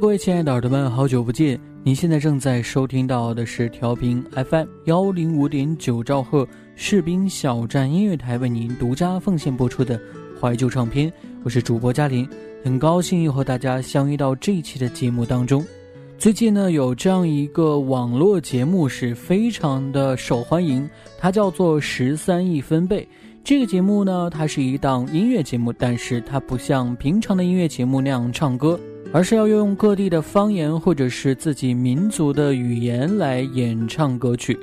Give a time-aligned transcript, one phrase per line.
[0.00, 1.60] 各位亲爱的耳朵们，好久不见！
[1.84, 10.00] 您现在正在收听到的是调频 FM 幺零五点九兆赫士兵小站音乐台为您独家奉献播出的
[10.40, 11.12] 怀旧唱片，
[11.44, 12.26] 我是主播嘉林，
[12.64, 15.62] 很高兴又和大家相遇到这一期的节目当中。
[16.16, 23.06] 最近呢，有这样一个网络节目是非常的受欢迎，它叫做十三亿分贝。
[23.50, 28.78] 这个节目呢，它是一档音乐节目，但是它不像平常的音乐节目那样唱歌。
[29.12, 34.56] 而是要用各地的方言或者是自己民族的语言来演唱歌曲。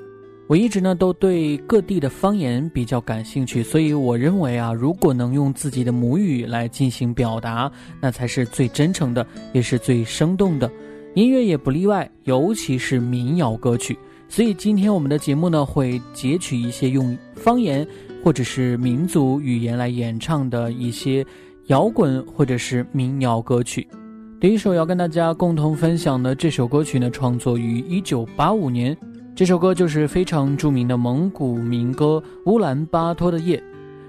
[0.48, 10.72] 我一直呢都对各地的方言比较感兴趣，所以我认为啊，如果能用自己的母语来进行表达，那才是最真诚的，也是最生动的。
[11.14, 14.00] 音乐也不例外，尤其是民谣歌曲。
[14.30, 17.86] 所以今天我们的节目呢，会截取一些用方言
[18.28, 21.26] 或者是民族语言来演唱的一些
[21.68, 23.88] 摇滚或者是民谣歌曲。
[24.38, 28.98] 第一首要跟大家共同分享的这首歌曲呢，创作于一九八五年。
[29.34, 32.22] 这首歌就是非常著名的蒙古民歌
[32.52, 33.58] 《乌兰巴托的夜》。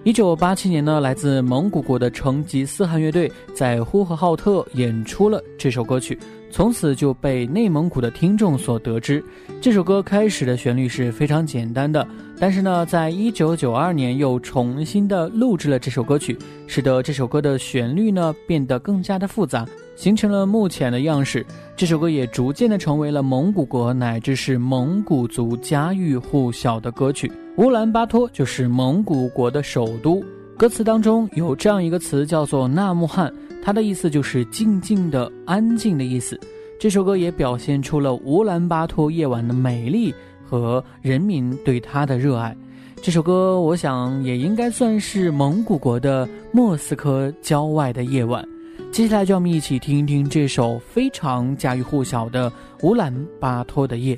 [0.08, 6.18] 一九八七年呢，来自蒙古国的成吉思汗乐队在呼和浩特演出了这首歌曲，
[6.50, 9.22] 从此就被内蒙古的听众所得知。
[9.60, 12.08] 这首歌开始的旋律是非常简单的，
[12.40, 16.34] 但是呢，在一九九二年又重新的录制了这首歌曲，
[16.66, 19.66] 使得这首歌的旋律呢变得更加的复杂。
[19.94, 21.44] 形成了目前的样式，
[21.76, 27.30] 这首歌也逐渐的成为了蒙古国乃至是蒙古族家喻户晓的歌曲。
[27.58, 30.22] 乌兰巴托就是蒙古国的首都，
[30.56, 36.38] 歌词当中有这样一个词叫做纳木汗，它的意思就是静静的、安静的意思。
[36.78, 40.14] 这首歌也表现出了乌兰巴托夜晚的美丽
[40.44, 42.56] 和人民对它的热爱。
[43.02, 48.46] 这首歌我想也应该算是蒙古国的莫斯科郊外的夜晚。
[48.90, 52.50] 接下来，就让我们一起听一听这首非常家喻户晓的
[52.82, 54.16] 《乌兰巴托的夜》。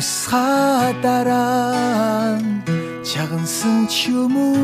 [0.00, 1.36] 사다란
[3.02, 4.54] 작은 승추무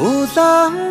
[0.00, 0.82] 우담다트링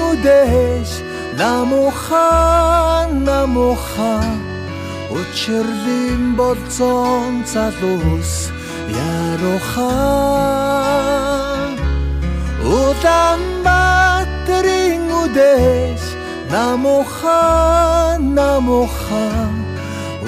[0.00, 1.08] 우데시
[1.38, 4.20] намуха намуха.
[5.10, 8.50] Учирлим болсон залуус
[8.90, 9.88] яруха.
[12.74, 16.02] Улаанбаатарын үдээс
[16.50, 19.67] намуха намуха.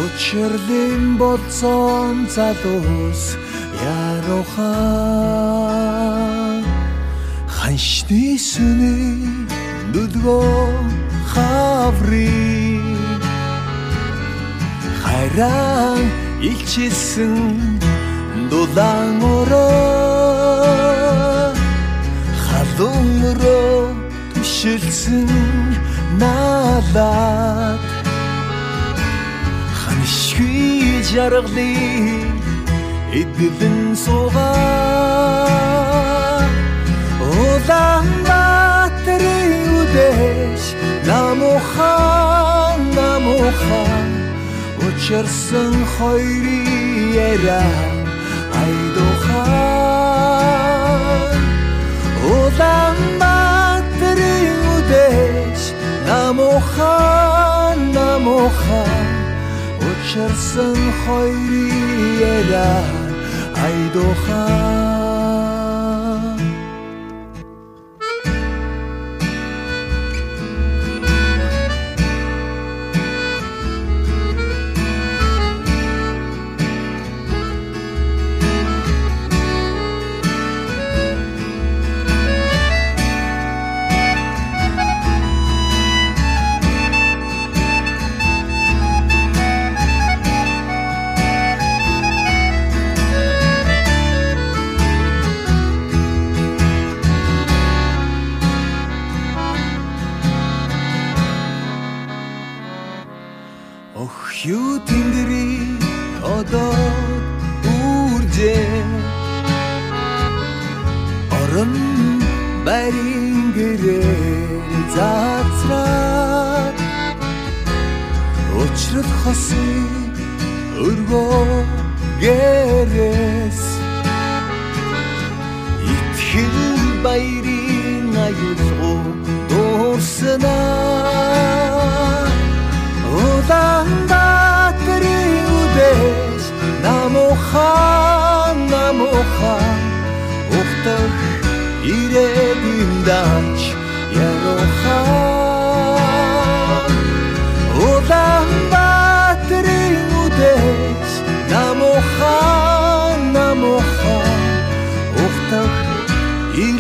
[0.01, 3.23] Учирлын болцон залуус
[3.85, 5.41] ярухан
[7.57, 9.29] Ханшны сүний
[9.93, 11.01] нүдгөө
[11.33, 12.81] хаври.
[15.03, 16.03] Хайран
[16.49, 17.37] илчилсэн
[18.51, 20.81] дулаан өрөө
[22.47, 23.79] Халуун өрөө
[24.35, 25.31] түшилсэн
[26.21, 27.90] наалаад
[31.09, 31.71] жаргалы
[33.21, 34.51] эдгэлэн сууга
[37.25, 40.63] Улаанбаатарын үдэш
[41.09, 44.09] намухан намухан
[44.87, 46.69] учирсан хоёрын
[47.33, 47.67] яра
[48.63, 49.51] айдухан
[52.35, 55.63] Улаанбаатарын үдэш
[56.09, 59.10] намухан намухан
[60.11, 62.01] шарсан хоёрын
[62.37, 62.73] яриа
[63.65, 64.90] айдохаа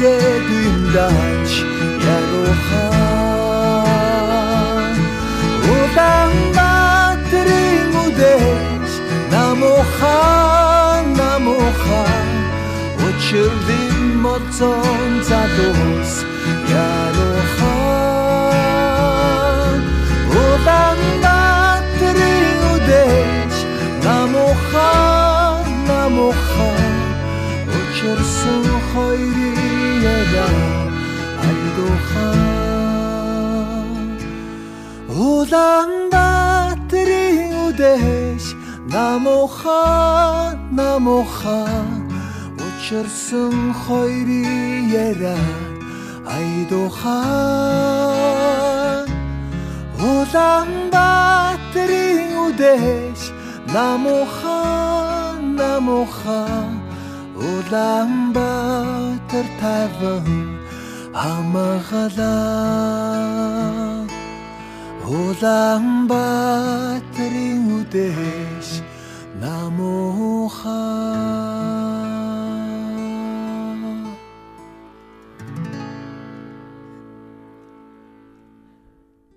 [0.00, 1.50] өнгөгүй дач
[2.12, 3.90] яг ухаа
[5.72, 8.94] улаан батрин үдээс
[9.32, 12.22] намухаа намухаа
[13.08, 16.12] очирвин моцон задус
[16.72, 17.79] яг ухаа
[30.32, 30.48] я
[31.48, 32.28] альдуха.
[35.08, 38.44] Улаанбаатарын үдэш
[38.94, 39.84] намуха
[40.78, 41.62] намуха.
[42.64, 45.40] Учирсан хоёрын яра
[46.36, 47.20] айдуха.
[50.10, 53.20] Улаанбаатарын үдэш
[53.74, 54.60] намуха
[55.58, 56.42] намуха.
[57.40, 58.40] 乌兰巴
[59.26, 59.66] 特塔，
[61.14, 64.06] 阿玛哈拉，
[65.08, 66.14] 乌兰巴
[67.14, 68.12] 特里乌，得
[68.60, 68.82] 西，
[69.40, 70.68] 纳木哈。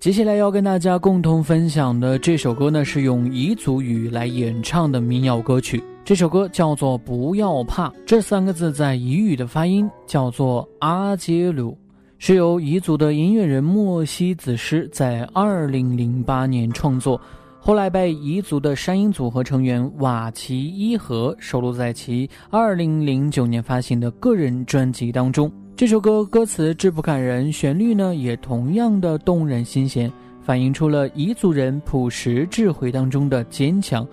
[0.02, 5.82] 接下来要跟大家共同分享的这首歌呢，是用彝族语来演唱的民谣歌曲。
[6.06, 11.78] 这首歌叫做《不要怕》，这三个字在彝语的发音叫做阿杰鲁，
[12.18, 17.20] 是由彝族的音乐人莫西子诗在二零零八年创作，
[17.58, 25.50] 后来被彝族的山鹰组合成员瓦奇伊和收录在其二零零九年发行的个人专辑当中。
[25.74, 34.06] 这首歌歌词质朴感人，旋律呢也同样的动人心弦，反映出了彝族人朴实智慧当中的坚强。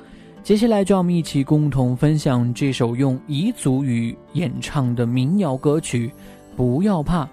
[0.43, 6.09] 接下来就让我们一起共同分享这首用彝族语演唱的民谣歌曲
[6.57, 7.25] 《不要怕》。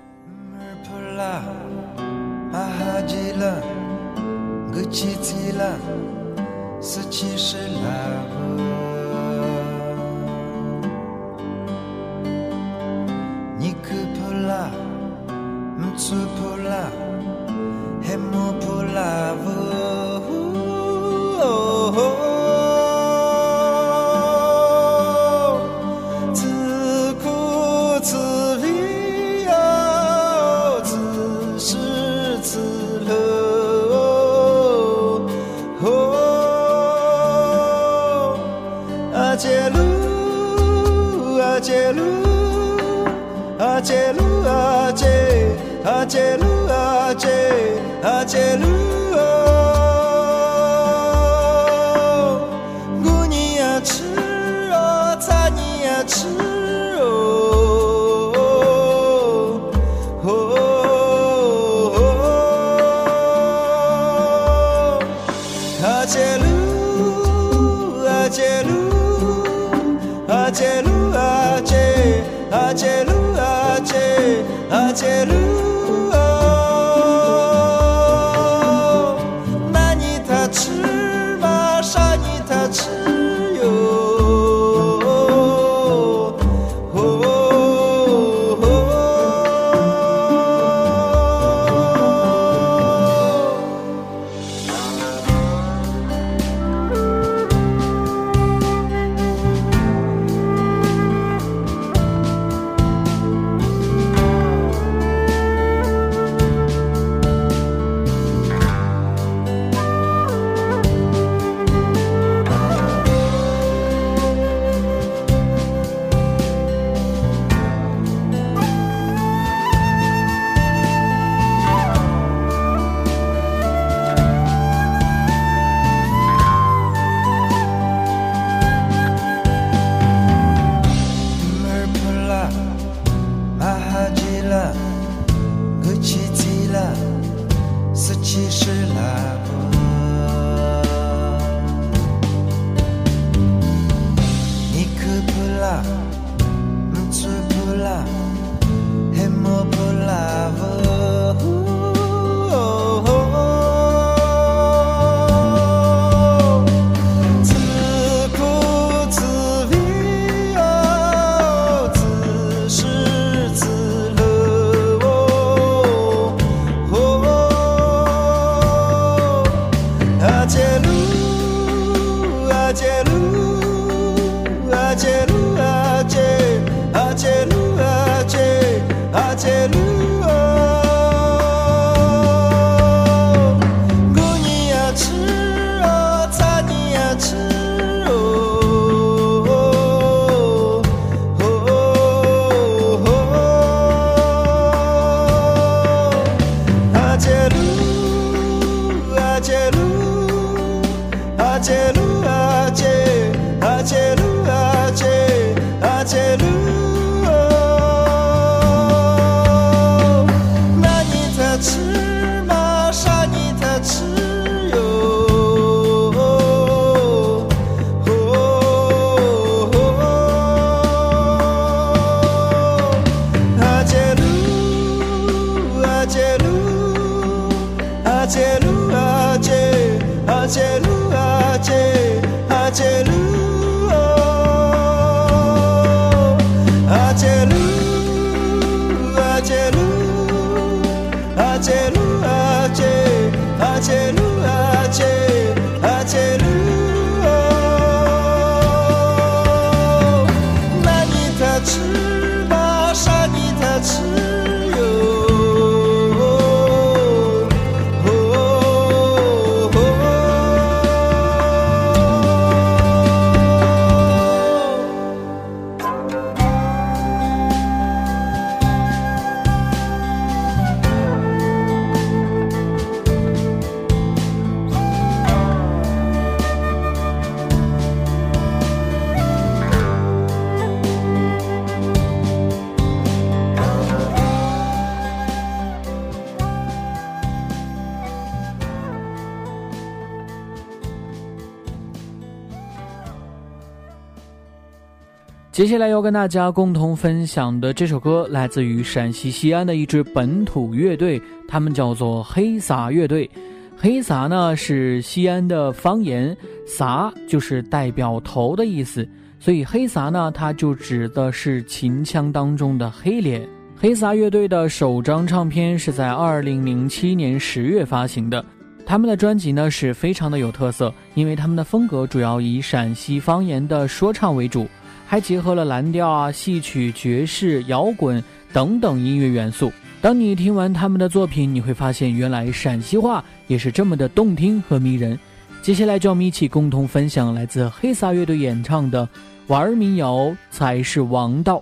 [295.57, 303.27] 接下来要跟大家共同分享的这首歌，来自于陕西西安的一支本土乐队，他们叫做黑撒乐队。
[303.75, 306.37] 黑撒呢是西安的方言，
[306.67, 309.09] 撒就是代表头的意思，
[309.39, 313.41] 所以黑撒呢它就指的是秦腔当中的黑脸。
[313.79, 318.45] 黑撒乐队的首张唱片是在二零零七年十月发行的。
[318.85, 324.67] 他们的专辑呢是非常的有特色，因为他们的风格主要以陕西方言的说唱为主，
[325.07, 329.71] 还结合了蓝调啊、戏曲、爵士、摇滚等等音乐元素。
[330.01, 335.17] 当你听完他们的作品，你会发现原来陕西话也是这么的动听和迷人。
[335.61, 339.05] 接下来就让我们一起共同分享来自黑撒乐队演唱的
[339.47, 341.55] 《玩民谣才是王道》。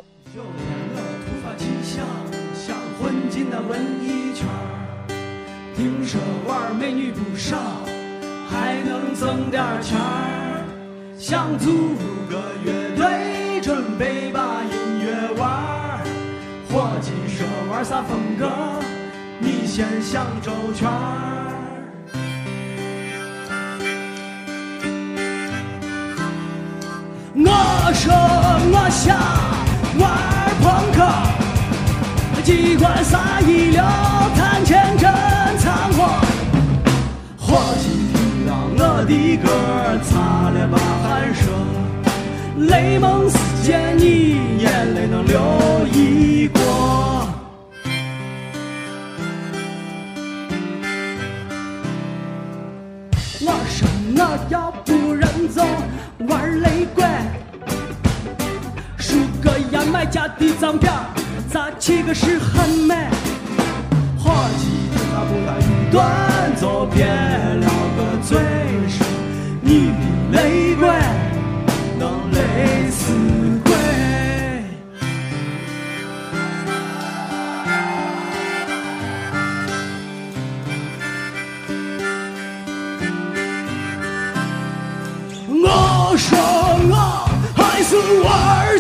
[5.76, 7.58] 听说玩美女不少，
[8.50, 10.64] 还能挣点钱儿。
[11.18, 11.70] 想组
[12.30, 13.35] 个乐队，
[13.66, 16.06] 准备把音乐玩儿。
[16.70, 18.48] 伙计说玩啥风格？
[19.40, 20.94] 你先想周全儿。
[27.34, 28.14] 我说
[28.72, 29.18] 我想
[29.98, 30.06] 玩
[30.62, 33.82] 朋克，机关撒一溜，
[34.36, 35.12] 弹琴真
[35.58, 36.06] 残活。
[37.40, 39.50] 伙计听到我的歌，
[40.04, 41.42] 擦了把汗说，
[42.58, 45.42] 泪蒙四溅你，眼泪能流
[45.92, 46.62] 一过。
[53.42, 53.86] 我说
[54.16, 55.66] 我要不认走，
[56.28, 57.04] 玩雷鬼。
[58.98, 61.14] 输个牙买加的脏辫儿，
[61.52, 62.96] 咋起个是很美？
[64.18, 66.02] 伙计听他不打一顿，
[66.56, 68.40] 就撇了个嘴
[68.88, 69.06] 说
[69.62, 70.88] ：“你的雷鬼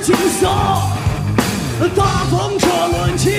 [0.05, 0.47] 玩轻松，
[1.95, 3.31] 大风车轮起，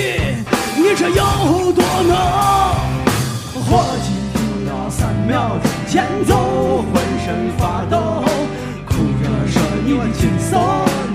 [0.75, 2.13] 你这有多能？
[3.63, 8.21] 伙计听了三秒钟前奏，浑身发抖，
[8.85, 10.59] 哭着说你的轻松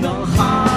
[0.00, 0.71] 能吓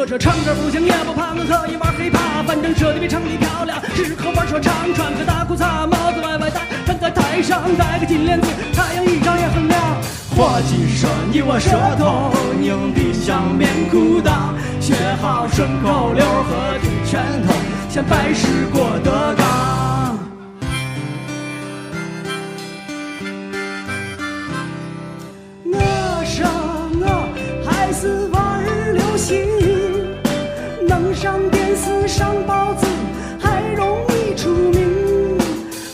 [0.00, 3.78] 我这唱歌不行也不怕，我可以玩 hiphop，反正这里比城里漂亮。
[3.94, 9.78] 适合玩说唱，穿个大裤衩，帽子歪歪戴，站在台上戴个金链子，太阳一照也很亮。
[10.34, 17.52] 伙计说你我舌头拧的像面裤裆，学好顺口溜和对拳头，
[17.90, 19.99] 先拜师郭德纲。
[32.10, 32.86] 上报纸
[33.38, 35.38] 还容易出名。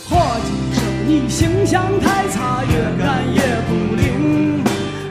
[0.09, 4.63] 伙计说你形象太差，越干越不灵，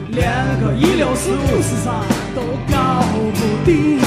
[0.09, 0.29] 连
[0.59, 2.03] 个一六四五是啥
[2.35, 3.01] 都搞
[3.33, 4.06] 不定。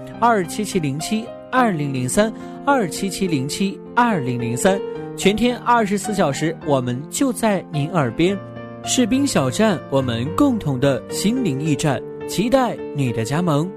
[0.21, 2.31] 二七七零七二零零三
[2.63, 4.79] 二七七零七二零零三，
[5.17, 8.37] 全天二十四小时，我们就在您耳边。
[8.83, 13.67] 士兵小站，我们共同的心灵驿站，期待你的加盟。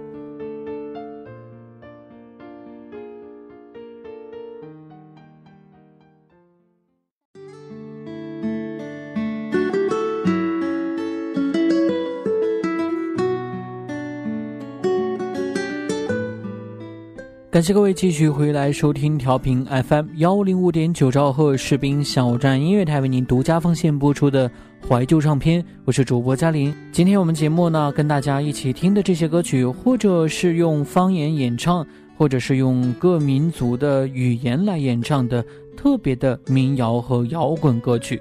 [17.54, 24.50] 感谢各位继续回来收听调频 FM 幺零五点九兆赫士兵小站音乐台为您独家奉献播出的
[24.88, 26.74] 怀旧唱片，我是主播嘉林。
[26.90, 31.86] 今天我们节目呢，跟大家一起听的这些歌曲，或者是用方言演唱，
[32.16, 35.40] 或者是用各民族的语言来演唱的
[35.76, 38.20] 特别的民谣和摇滚歌曲。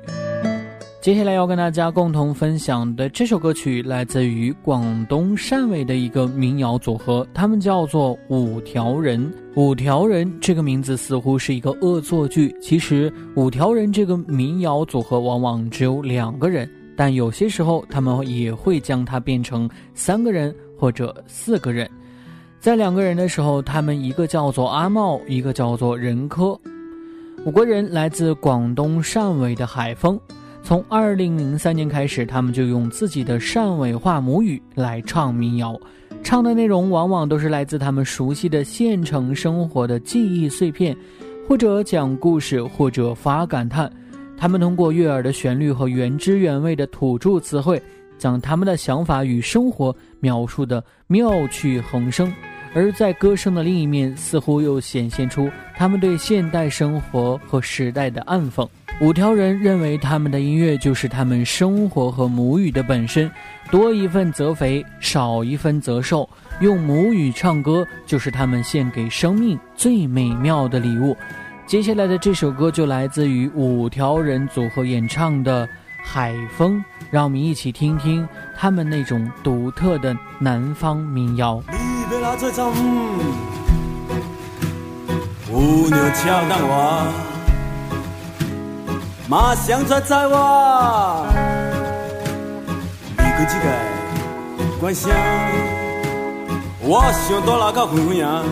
[1.03, 9.29] 接下来要跟大家共同分享的这首歌曲，来自于广东汕尾的一个民谣组合，他们叫做五条人。
[9.55, 21.85] 五条人这个名字似乎是一个恶作剧，其实五条人这个民谣组合往往只有两个人，但有些时候他们也会将它变成三个人或者四个人。
[22.61, 26.57] 在两个人的时候，他们一个叫做阿茂，一个叫做任科。
[27.45, 30.17] 五个人来自广东汕尾的海丰。
[30.63, 35.77] 从二零零三年开始，他们就用自己的汕尾话母语来唱民谣，
[36.23, 40.95] 唱的内容往往都是来自他们熟悉的县城生活的记忆碎片，
[41.49, 43.91] 或者讲故事，或者发感叹。
[44.37, 47.81] 他们通过悦耳的旋律和原汁原味的土著词汇，
[48.17, 52.31] 将他们的想法与生活描述的妙趣横生。
[52.73, 58.65] 而在歌声的另一面，似乎又显现出他们对现代生活和时代的暗讽。
[59.01, 63.29] 五条人认为，他们的音乐就是他们生活和母语的本身，
[63.69, 66.29] 多一份则肥，少一分则瘦。
[66.61, 71.17] 用母语唱歌，就是他们献给生命最美妙的礼物。
[71.65, 75.67] 接下来的这首歌就来自于五条人组合演唱的
[76.01, 76.77] 《海风》，
[77.09, 78.25] 让我们一起听听
[78.55, 81.61] 他们那种独特的南方民谣。
[81.71, 82.05] 你
[89.33, 91.25] 马上出载我，
[93.17, 93.65] 离开这个
[94.79, 95.11] 关声，
[96.81, 98.43] 我想大拉到远远啊，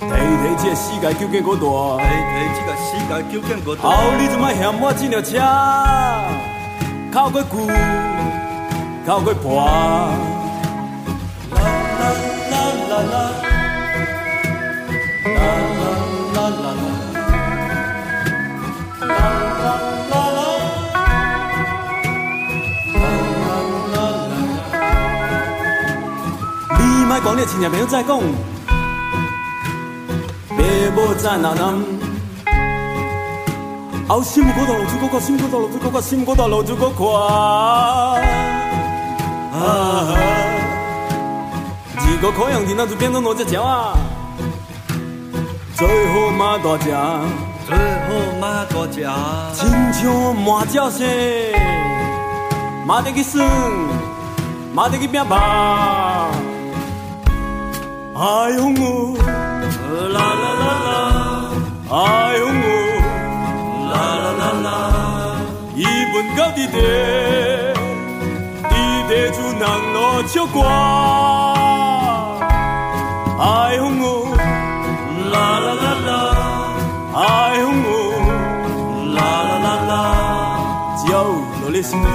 [0.00, 1.54] 提提这个世界究竟多
[1.96, 2.02] 大？
[2.02, 3.82] 提提这个世界究竟多大？
[3.82, 5.38] 后你怎么嫌我这辆车，
[7.14, 7.48] 靠过久，
[9.06, 9.64] 靠过破？
[11.52, 11.60] 啦
[12.00, 12.02] 啦
[12.50, 12.54] 啦
[12.90, 13.45] 啦啦。
[27.46, 28.18] 亲戚朋友再讲，
[30.48, 30.56] 爸
[30.94, 31.74] 母在哪南？
[34.08, 37.06] 后心骨头露出个个，心骨头露出个个，心骨头露出个快。
[39.52, 40.14] 啊！
[41.96, 43.96] 如果可用天，那就变成哪只鸟啊？
[45.74, 46.90] 最好马大只，
[47.66, 48.08] 最好
[48.40, 49.06] 马大只，
[49.54, 51.06] 亲像马鸟声，
[52.86, 53.44] 马得去耍，
[54.74, 55.24] 马得去拼
[58.18, 60.88] 아용우 라라라라
[61.92, 62.68] 아용우
[63.92, 64.68] 라라라라
[65.76, 67.76] 이분가디데
[68.72, 68.74] 디
[69.04, 70.64] 대주 낭너쳐과
[73.36, 74.32] 아용우
[75.28, 76.10] 라라라라
[77.12, 78.16] 아용우
[79.12, 79.92] 라라라라
[81.04, 82.08] 겨우놀랬으니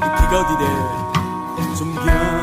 [0.00, 0.64] 디가디데
[1.76, 2.39] 좀겨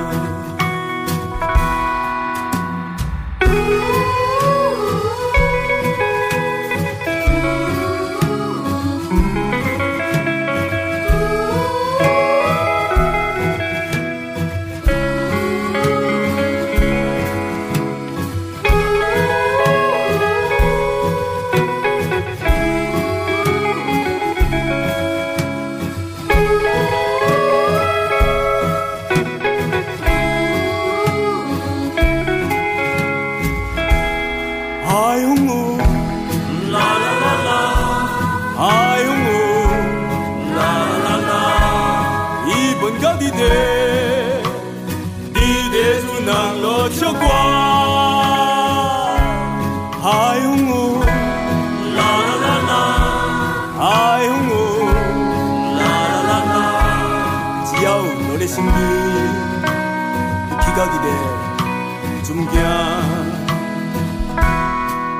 [62.33, 62.41] 吧。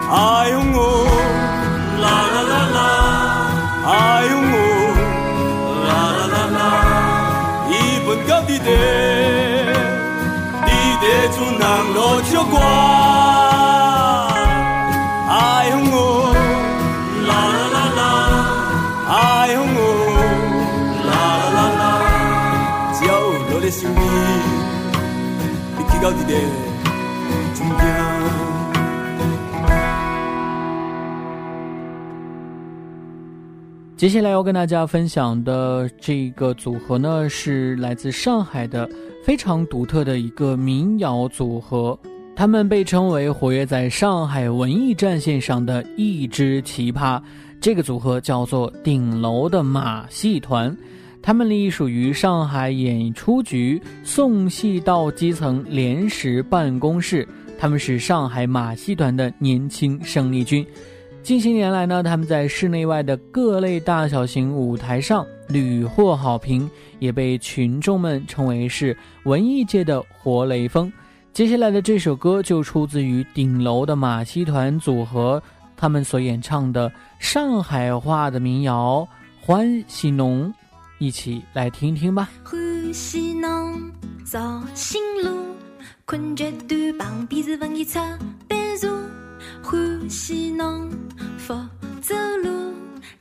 [0.10, 1.06] 哎呦我，
[2.02, 2.80] 啦啦啦啦，
[3.86, 3.92] 哎
[4.30, 4.56] 呦我，
[5.88, 6.60] 啦啦啦啦，
[7.70, 7.72] 一
[8.06, 8.70] 本高地地，
[10.66, 10.68] 地
[11.02, 11.04] 地
[11.36, 12.56] 主人落秋瓜。
[15.30, 15.32] 哎
[15.72, 15.96] 呦我，
[17.28, 18.02] 啦啦啦啦，
[19.10, 19.14] 哎
[19.54, 19.80] 呦我，
[21.06, 21.84] 啦啦啦啦，
[22.94, 23.10] 只要
[23.52, 23.96] 落你心里，
[25.92, 26.32] 去到地地，
[33.98, 38.88] 接下来要跟大家分享的这个组合呢，是来自上海的
[39.24, 41.98] 非常独特的一个民谣组合，
[42.36, 47.20] 他们被称为活跃在上海文艺战线上的一支奇葩。
[47.60, 50.78] 这个组合叫做顶楼的马戏团，
[51.20, 60.64] 他们隶属于上海演出局送戏到基层临时办公室，他们是上海马戏团的年轻生力军。
[61.28, 70.90] 近些年来呢，他们在室内外的各类大小型舞台上屡获好评，也被群众们称为是文艺界的活雷锋。
[71.34, 75.44] 接下来的这首歌就出自于顶楼的马戏团组合，
[75.76, 79.06] 他们所演唱的上海话的民谣
[79.46, 80.48] 《欢喜农》，
[80.98, 82.30] 一起来听听吧。
[82.46, 83.92] 欢喜农，
[84.24, 84.40] 走
[84.74, 85.30] 新路，
[86.06, 88.00] 困觉端旁边是文艺出
[88.48, 88.88] 版社。
[89.70, 90.90] 欢喜侬
[91.38, 91.54] 福
[92.02, 92.72] 走路，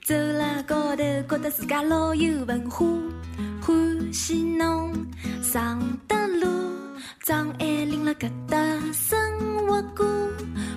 [0.05, 2.87] 走了高头觉得自家老有文化。
[3.61, 4.93] 欢喜侬
[5.43, 6.47] 上得路，
[7.25, 8.57] 张爱玲了搿搭
[8.93, 9.19] 生
[9.67, 10.07] 活过。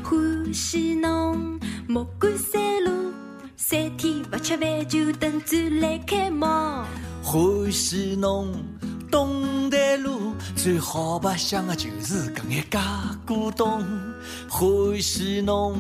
[0.02, 3.14] 欢喜侬莫干山路，
[3.56, 6.48] 三天不吃饭就等展览开幕。
[7.22, 8.52] 欢喜侬。
[9.12, 12.80] 东台路最好白相的就是搿眼假
[13.26, 13.84] 古董，
[14.48, 15.76] 欢喜侬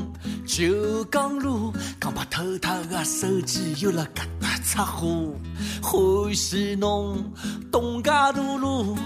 [0.45, 5.33] 九江路，讲把偷偷的手机又辣搿搭插货，
[5.81, 7.31] 欢喜侬
[7.71, 8.97] 东家大路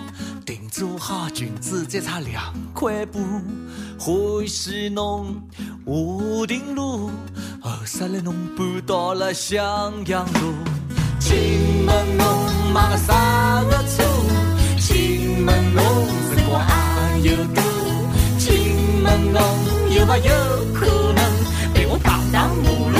[0.45, 3.19] 定做好裙子再差两块布。
[3.99, 5.41] 欢喜侬
[5.85, 7.09] 华亭路，
[7.61, 10.53] 后杀来侬搬到了襄阳路。
[11.19, 14.02] 请问侬买个啥个？
[15.45, 15.83] 问侬
[16.33, 17.61] 辰光还有多？
[18.39, 19.41] 请问侬
[19.95, 20.31] 有没有
[20.73, 21.21] 可能
[21.73, 22.97] 陪我荡荡马路，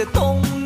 [0.00, 0.59] 侬中山东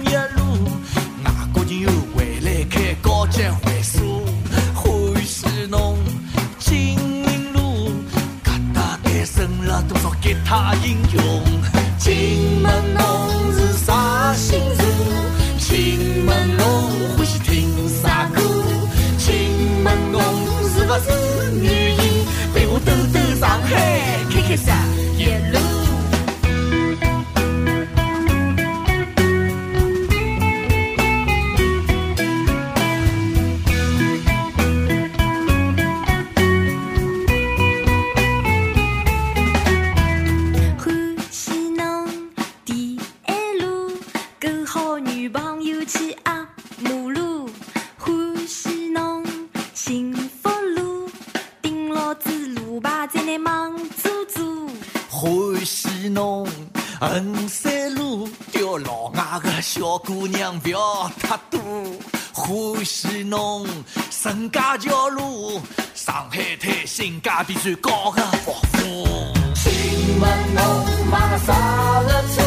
[66.04, 69.06] 上海滩性价比最高的服务。
[69.54, 70.62] 请问侬
[71.10, 72.42] 买了啥个车？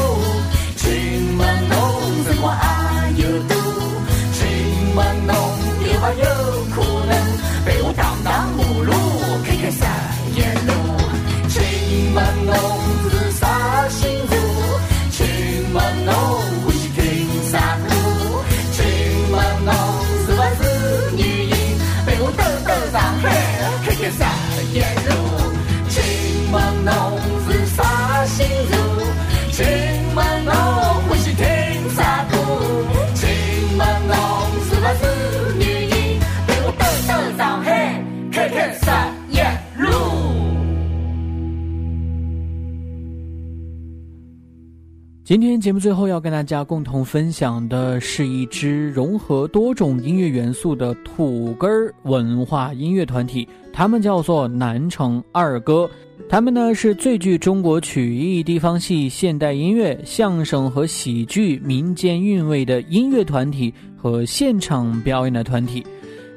[0.76, 1.76] 请问侬
[2.26, 3.56] 辰光还有多？
[4.34, 5.34] 请问侬
[5.88, 6.47] 有没有
[45.28, 55.90] 今天节目最后要跟大家共同分享的是一支融合多种音乐元素的土根儿文化音乐团体，他们叫做南城二哥。
[56.30, 65.86] 他们呢是最具中国曲艺、地方戏、现代音乐、相声和喜剧民间韵味的音乐团体和现场表演的团体。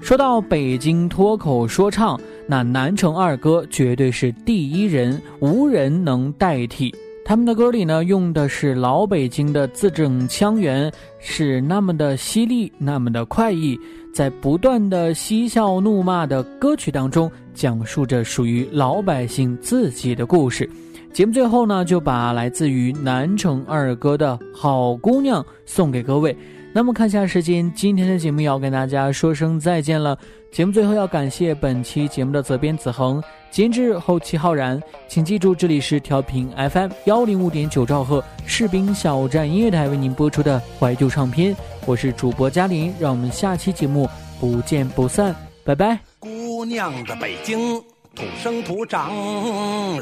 [0.01, 6.93] 说到北京脱口说唱，那南城二哥绝对是第一人，无人能代替。
[7.25, 13.79] 他们的歌里呢，用的是老北京的字正腔圆，是那么的犀利，那么的快意，
[14.13, 20.69] 在不断的嬉笑怒骂的歌曲当中，讲述着属于老百姓自己的故事。
[21.13, 26.37] 节目最后呢，就把来自于南城二哥的好姑娘送给各位。
[26.73, 30.17] 那么看下时间，今天的节目要跟大家说声再见了。
[30.53, 34.81] 节目最后要感谢本期节目的责编子恒，监制后期浩然。
[35.09, 44.09] 请记住，这里是调频 FM 幺零五点九兆赫士兵小站音乐台为您播出的怀旧唱片，我是主播嘉林，让我们下期节目
[44.39, 45.35] 不见不散，
[45.65, 45.99] 拜拜。
[46.19, 47.81] 姑娘的北京
[48.15, 49.11] 土生土长，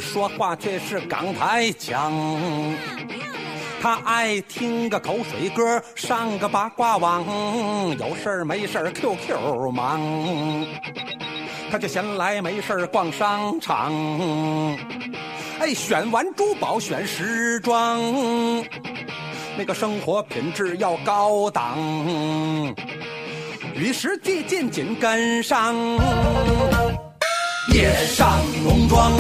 [0.01, 2.13] 说话却是港台腔。
[3.81, 7.25] 他爱听个口水歌，上个八卦网，
[7.99, 10.01] 有事儿没事儿 QQ 忙。
[11.71, 13.93] 他就闲来没事儿逛商场，
[15.61, 18.01] 哎，选完珠宝选时装，
[19.57, 21.77] 那个生活品质要高档。
[23.75, 25.75] 与时俱进，紧跟上。
[27.73, 29.13] 夜上浓妆，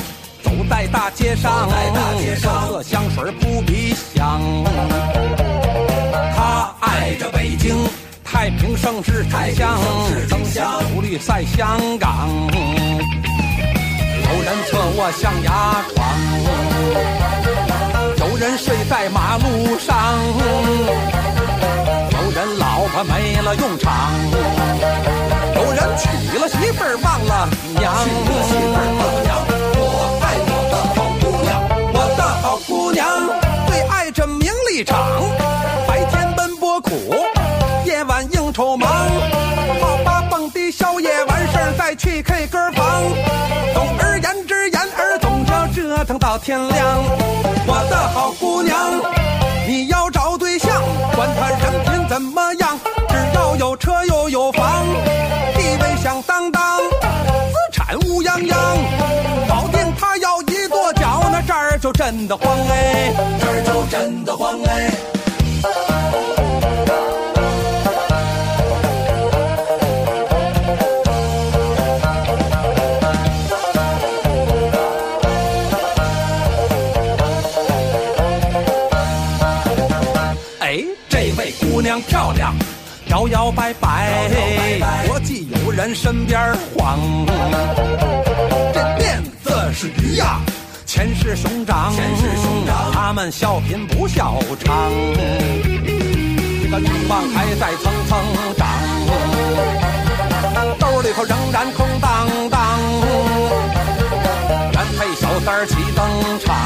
[0.68, 1.66] 走在大街上，
[2.37, 4.38] 色色香水扑鼻香。
[6.37, 7.88] 他爱着北京，
[8.22, 9.78] 太平盛世太香，
[10.28, 12.28] 增加努力在香港。
[14.24, 16.07] 有人侧卧象牙床，
[18.18, 19.96] 有人睡在马路上，
[22.12, 24.12] 有人老婆没了用场，
[25.54, 29.27] 有人娶了媳妇儿忘了娘。
[32.68, 33.07] 姑娘
[33.66, 34.94] 最爱这名利场，
[35.87, 36.92] 白天奔波苦，
[37.87, 38.90] 夜晚应酬忙，
[39.81, 43.02] 泡吧蹦迪宵夜完事儿再去 K 歌房。
[43.72, 47.02] 总而言之，言而总之折腾到天亮。
[47.66, 48.76] 我的好姑娘，
[49.66, 49.97] 你要
[62.18, 64.90] 真的慌哎，这儿就真的慌哎。
[80.59, 82.52] 哎，这位姑娘漂亮，
[83.11, 84.28] 摇摇摆摆，
[85.07, 86.98] 国际友人身边晃，
[88.74, 90.40] 这面子是鱼呀，
[90.98, 94.68] 钱是熊掌，前世熊掌，他们笑贫不笑娼，
[96.61, 98.18] 这个欲望还在蹭蹭
[98.56, 98.66] 长，
[100.76, 102.61] 兜里头仍然空荡荡，
[104.72, 106.04] 原配小三儿齐登
[106.40, 106.56] 场。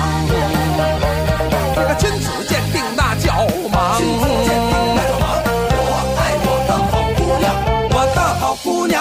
[1.77, 3.99] 这个君子鉴定那叫忙。
[3.99, 5.29] 君子鉴定那叫忙。
[5.45, 7.53] 我爱我的好姑娘，
[7.90, 8.97] 我的好姑娘，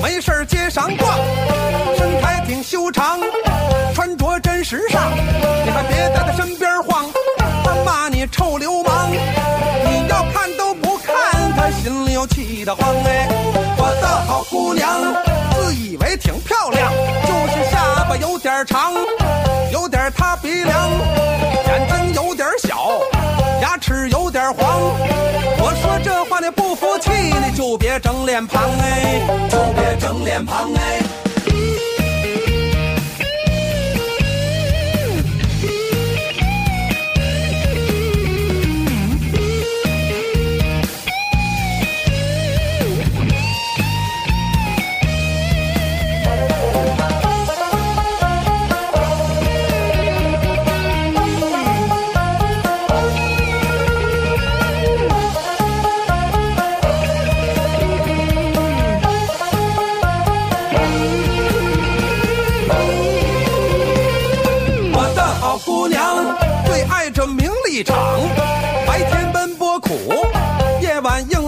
[0.00, 1.18] 没事儿街上逛，
[12.66, 13.28] 的慌哎。
[13.78, 15.00] 我的好姑娘，
[15.54, 18.92] 自以为挺漂亮，就是下巴有点长，
[19.72, 20.90] 有点塌鼻梁。
[21.68, 23.00] 眼睛有点小，
[23.62, 24.66] 牙齿有点黄。
[25.58, 31.25] 我说这话你不服气，你就别整脸庞哎，就别整脸庞哎。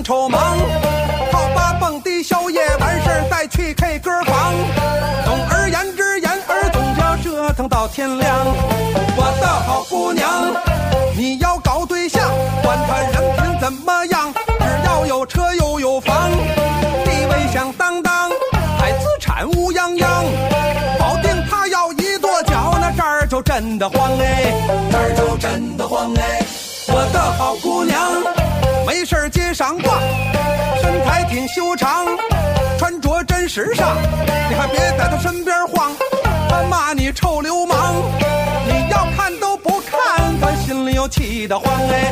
[0.09, 0.57] 晚应酬忙，
[1.31, 4.55] 好吧蹦迪宵夜完事儿再去 K 歌房。
[5.25, 8.47] 总而言之，言而总之折腾到天亮。
[9.17, 10.27] 我的好姑娘，
[11.15, 12.23] 你要搞对象，
[12.63, 16.31] 管他人品怎么样，只要有车又有房，
[17.05, 18.31] 地位响当当，
[18.79, 20.07] 还资产乌泱泱，
[20.99, 24.55] 保定他要一跺脚，那这儿就真的慌哎，
[24.91, 26.47] 这儿就真的慌哎。
[26.91, 28.01] 我的好姑娘，
[28.89, 30.01] 没事街上逛，
[30.81, 32.07] 身材挺修长，
[32.79, 33.87] 穿着真时尚，
[34.49, 35.93] 你还别在她身边晃，
[36.49, 37.77] 她骂你臭流氓，
[38.67, 42.11] 你要看都不看，她心里又气得慌哎。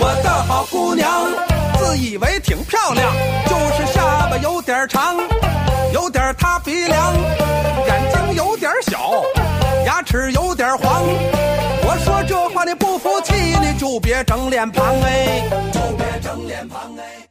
[0.00, 1.08] 我的好姑娘，
[1.78, 3.12] 自以为挺漂亮，
[3.46, 5.14] 就是下巴有点长，
[5.92, 7.14] 有点塌鼻梁，
[7.86, 9.22] 眼睛有点小，
[9.86, 11.04] 牙齿有点黄。
[12.96, 17.25] 不服气，你就别整脸庞哎，就别整脸庞哎。